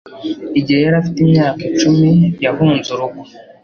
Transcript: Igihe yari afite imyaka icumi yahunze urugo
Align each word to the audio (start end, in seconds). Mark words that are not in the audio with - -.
Igihe 0.59 0.79
yari 0.85 0.95
afite 1.01 1.19
imyaka 1.25 1.61
icumi 1.69 2.09
yahunze 2.43 2.87
urugo 2.91 3.21